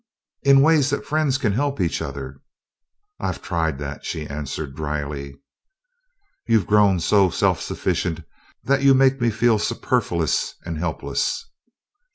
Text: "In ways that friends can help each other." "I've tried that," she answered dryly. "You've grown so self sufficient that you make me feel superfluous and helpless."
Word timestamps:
"In 0.41 0.61
ways 0.63 0.89
that 0.89 1.05
friends 1.05 1.37
can 1.37 1.53
help 1.53 1.79
each 1.79 2.01
other." 2.01 2.41
"I've 3.19 3.39
tried 3.39 3.77
that," 3.77 4.03
she 4.03 4.25
answered 4.25 4.75
dryly. 4.75 5.39
"You've 6.47 6.65
grown 6.65 6.99
so 6.99 7.29
self 7.29 7.61
sufficient 7.61 8.21
that 8.63 8.81
you 8.81 8.95
make 8.95 9.21
me 9.21 9.29
feel 9.29 9.59
superfluous 9.59 10.55
and 10.65 10.79
helpless." 10.79 11.45